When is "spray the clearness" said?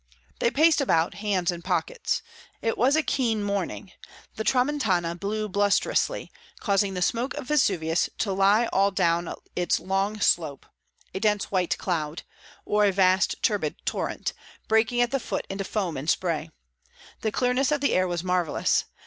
16.09-17.71